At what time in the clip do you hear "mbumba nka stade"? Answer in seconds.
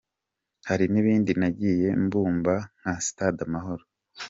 2.03-3.41